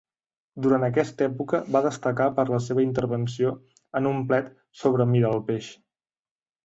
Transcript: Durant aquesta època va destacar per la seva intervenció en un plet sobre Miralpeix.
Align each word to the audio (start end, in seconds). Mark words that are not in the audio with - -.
Durant 0.65 0.85
aquesta 0.85 1.25
època 1.29 1.59
va 1.75 1.81
destacar 1.87 2.27
per 2.39 2.45
la 2.53 2.61
seva 2.69 2.85
intervenció 2.85 3.51
en 4.01 4.09
un 4.13 4.25
plet 4.33 4.51
sobre 4.85 5.07
Miralpeix. 5.13 5.69